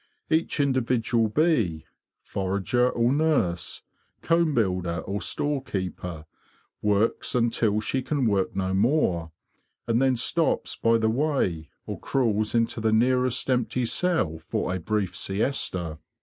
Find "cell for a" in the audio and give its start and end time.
13.85-14.79